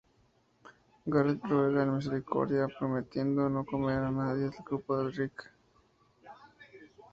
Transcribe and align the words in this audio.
Gareth 1.05 1.43
ruega 1.43 1.85
misericordia, 1.85 2.67
prometiendo 2.67 3.47
no 3.49 3.63
comer 3.63 3.99
a 3.99 4.09
nadie 4.09 4.45
del 4.49 4.63
grupo 4.65 4.97
de 4.97 5.11
Rick. 5.11 5.51